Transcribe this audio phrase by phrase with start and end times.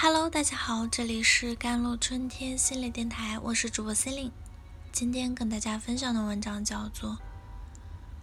[0.00, 4.32] Hello，大家好，这里是甘露春天心理电台，我是主播 c e l i n e
[4.92, 7.10] 今天跟大家分享的文章叫做《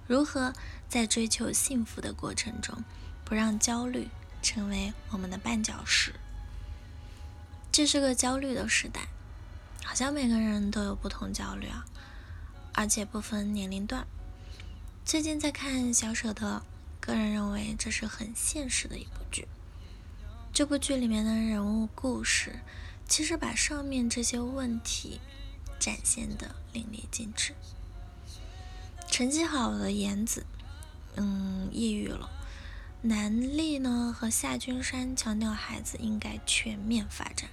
[0.08, 0.54] 如何
[0.88, 2.82] 在追求幸福的过程中，
[3.26, 4.08] 不让焦虑
[4.42, 6.12] 成为我们的绊脚石》。
[7.74, 9.10] 这是个焦虑的时代，
[9.84, 11.84] 好像每个人都有不同焦虑啊，
[12.74, 14.08] 而且不分年龄段。
[15.04, 16.64] 最近在看小舍得，
[17.02, 19.46] 个人认为这是很现实的一部剧。
[20.56, 22.62] 这部剧里面的人物故事，
[23.10, 25.20] 其实把上面这些问题
[25.78, 27.54] 展现的淋漓尽致。
[29.12, 30.46] 成绩好的言子，
[31.18, 32.30] 嗯，抑郁了。
[33.02, 37.50] 南丽呢和夏君山强调孩子应该全面发展，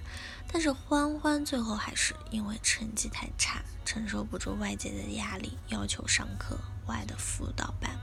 [0.47, 7.99] 但是欢欢最后还是因为成绩太差，承受不住外界的压力，要求上课外的辅导班。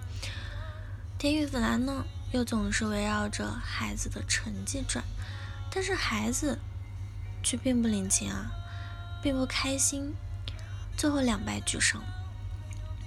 [1.17, 5.05] 田雨弗兰呢，又总是围绕着孩子的成绩转，
[5.71, 6.59] 但是孩子
[7.43, 8.51] 却并不领情啊，
[9.23, 10.15] 并不开心，
[10.97, 12.03] 最后两败俱伤。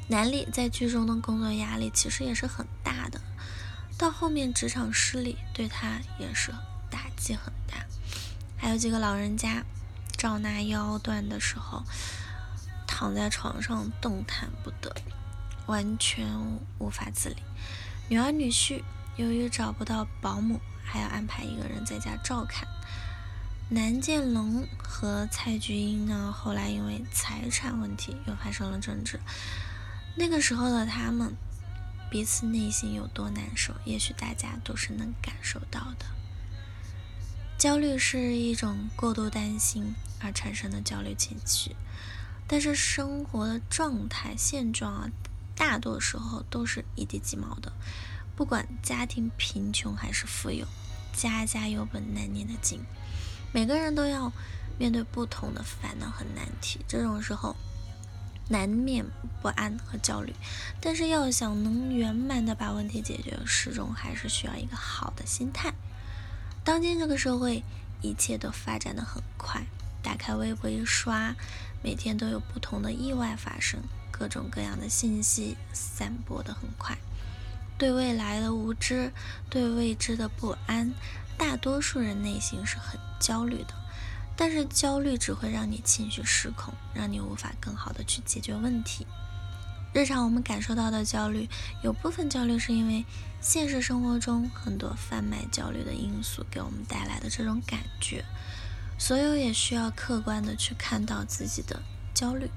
[0.10, 3.22] 南里在剧中的工作压力其实也是很大的，
[3.98, 6.52] 到后面职场失利对他也是
[6.90, 7.86] 打击很大。
[8.58, 9.64] 还有几个老人家，
[10.18, 11.84] 赵娜腰断的时候，
[12.86, 14.94] 躺在床上动弹不得，
[15.66, 16.28] 完全
[16.80, 17.38] 无法自理。
[18.10, 18.84] 女儿女婿
[19.16, 22.67] 由于找不到保姆，还要安排一个人在家照看。
[23.69, 29.19] 南建龙和蔡菊英呢，后来因为财产问题又发生了争执。
[30.16, 31.36] 那个时候的他们，
[32.09, 36.06] 彼此内心有多难受，也许大家都是能感受到的。
[37.58, 41.75] 焦虑是一种过度担心而产生的焦虑情绪，
[42.47, 45.09] 但是生活的状态现状啊。
[45.56, 47.72] 大多时候都是一地鸡毛的，
[48.36, 50.66] 不管家庭贫穷还是富有，
[51.14, 52.84] 家家有本难念的经。
[53.52, 54.31] 每个人都要
[54.80, 57.56] 面对不同的烦恼和难题，这种时候
[58.50, 59.06] 难免
[59.41, 60.34] 不安和焦虑。
[60.81, 65.72] 但是要想能圆满的把问题解决，始终还是需要一个好的心态。
[66.63, 67.63] 当今这个社会，
[68.02, 69.62] 一切都发展的很快，
[70.02, 71.35] 打开微博一刷，
[71.84, 73.79] 每天都有不同的意外发生。
[74.09, 76.97] 各种各样的信息散播的很快，
[77.84, 79.12] 对未来的无知，
[79.50, 80.94] 对未知的不安，
[81.38, 83.74] 大多数人内心是很焦虑的。
[84.38, 89.06] 但是焦虑只会让你情绪失控，让你无法更好的去解决问题。
[89.94, 91.50] 日常我们感受到的焦虑，
[91.82, 93.04] 有部分焦虑是因为
[93.42, 98.24] 现实生活中很多贩卖焦虑的因素给我们带来的这种感觉。
[98.98, 101.82] 所有也需要客观的去看到自己的
[102.14, 102.50] 焦虑。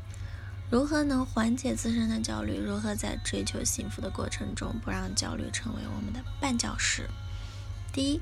[0.68, 2.58] 如何能缓解自身的焦虑？
[2.58, 7.08] 如何在追求幸福的过程中不让焦虑成为我们的绊脚石？
[7.92, 8.20] 第一，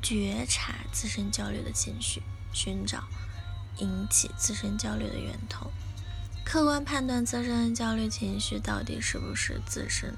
[0.00, 3.02] 觉察自身焦虑的情绪，寻找
[3.78, 5.72] 引起自身焦虑的源头，
[6.44, 10.14] 客观判断自身焦虑情绪到底是不是自身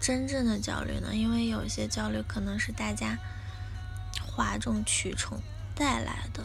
[0.00, 1.14] 真正的焦虑呢？
[1.14, 3.16] 因为有些焦虑可能是大家
[4.20, 5.40] 哗众取宠
[5.76, 6.44] 带来的，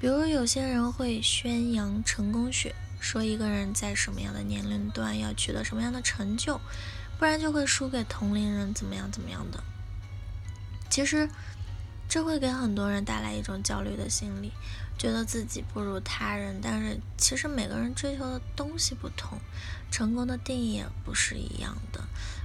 [0.00, 2.74] 比如有些人会宣扬成功学。
[3.00, 6.60] 说一个人在什么样的年龄段要取得什么样的成就，
[7.18, 9.64] 不然就会输给同龄人，怎么样怎么样的。
[10.90, 11.28] 其实
[12.08, 14.52] 这会给很多人带来一种焦虑的心理，
[14.98, 16.60] 觉得自己不如他人。
[16.62, 19.38] 但是其实每个人追求的东西不同，
[19.90, 22.02] 成功的定义也不是一样的。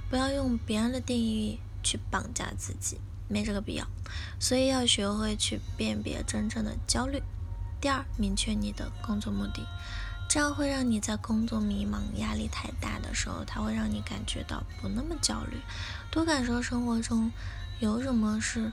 [0.08, 3.86] 不要用别人的定义去绑架自己，没这个必要。
[4.38, 7.22] 所以要学会去辨别真正的焦虑。
[7.80, 9.66] 第二，明确你的工作目的。
[10.28, 15.58] 这样会让你在工作迷茫、压力太大的时候，它会让你感觉到不那么焦虑。
[16.10, 17.30] 多感受生活中
[17.80, 18.72] 有什么是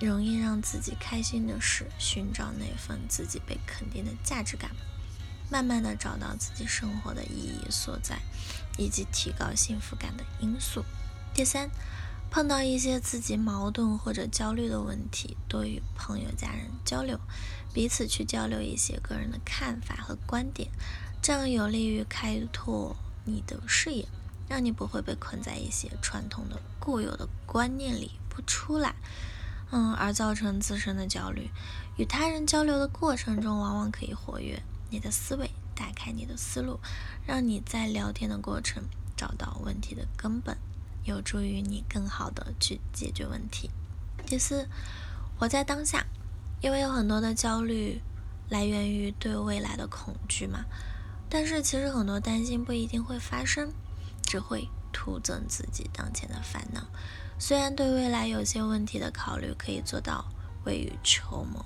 [0.00, 4.70] 容易让自己开心的事，寻找那份自己被肯定的价值感，
[5.50, 8.20] 慢慢的找到自己生活的意义所在，
[8.76, 10.84] 以及提高幸福感的因素。
[11.34, 11.70] 第三，
[12.30, 17.18] 碰到一些自己矛盾或者焦虑的问题，多与朋友、家人交流。
[17.72, 20.68] 彼此去交流一些个人的看法和观点，
[21.22, 24.06] 这样有利于开拓你的视野，
[24.48, 28.94] 让你不会被困在一些传统的固有的观念里不出来，
[29.70, 31.50] 嗯，而造成自身的焦虑。
[31.96, 36.80] 与他人交流的过程中，往往可以活跃你的思维，打开你的思路，
[37.26, 38.82] 让你在聊天的过程
[39.16, 40.56] 找到问题的根本，
[41.08, 43.70] 有助于你更好的去解决问题。
[44.26, 44.68] 第四，
[45.38, 46.06] 活在当下。
[46.60, 48.02] 因为有很多的焦虑
[48.48, 50.64] 来源于对未来的恐惧嘛，
[51.30, 53.70] 但是其实很多担心不一定会发生，
[54.24, 56.84] 只会徒增自己当前的烦恼。
[57.38, 60.24] 虽然对未来有些问题的考虑可以做到
[60.64, 61.64] 未雨绸缪。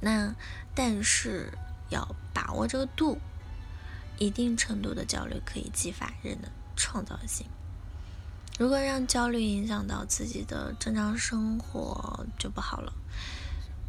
[0.00, 0.32] 那
[0.72, 1.52] 但是
[1.90, 3.18] 要把握这个度，
[4.18, 7.44] 一定程度的焦虑可以激发人的创造性。
[8.56, 12.92] 如果让焦虑影响到自己的正常生活，就不好了。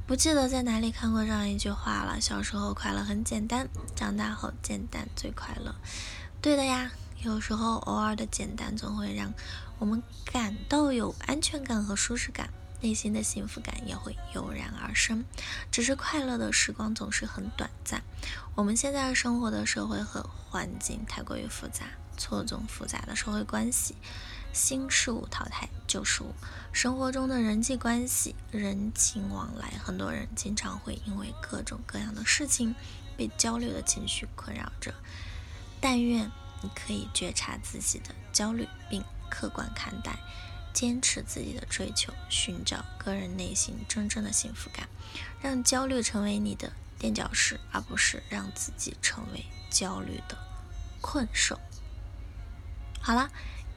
[0.08, 5.76] 不记得在哪里看过这样一句话了：小时候快乐很简单，长大后简单最快乐。
[6.42, 6.92] 对的呀，
[7.24, 9.32] 有时候偶尔的简单总会让
[9.78, 12.50] 我们感到有安全感和舒适感，
[12.82, 15.24] 内心的幸福感也会油然而生。
[15.72, 18.02] 只是快乐的时光总是很短暂。
[18.56, 21.86] 我们现在生活的社会和环境太过于复杂，
[22.18, 23.96] 错综复杂的社会关系。
[24.56, 26.34] 新事物淘汰旧事物，
[26.72, 32.74] 生活中的人际关系、人情往来，很多人经常会因为各种各样的事情
[33.18, 34.94] 被焦虑的情绪困扰着。
[35.82, 36.32] 但愿
[36.62, 40.18] 你可以觉察自己的焦虑，并客观看待，
[40.74, 44.88] 坚持自己的追求，寻找个人内心真正的幸福感，
[45.42, 50.38] 让焦虑成为你的垫脚石，而不是让自己成为焦虑的
[51.02, 51.60] 困兽。
[53.02, 53.30] 好了。